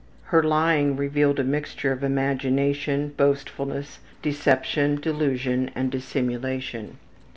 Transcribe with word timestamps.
Her 0.23 0.41
lying 0.41 0.95
revealed 0.97 1.37
a 1.39 1.43
mixture 1.43 1.91
of 1.91 2.03
imagination, 2.03 3.09
boastfulness, 3.15 3.99
deception, 4.23 4.95
delusion, 4.99 5.69
and 5.75 5.91
dissimulation. 5.91 6.97